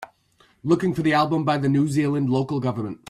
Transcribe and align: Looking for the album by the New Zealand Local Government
Looking 0.63 0.95
for 0.95 1.03
the 1.03 1.13
album 1.13 1.43
by 1.43 1.59
the 1.59 1.69
New 1.69 1.87
Zealand 1.87 2.27
Local 2.31 2.59
Government 2.59 2.97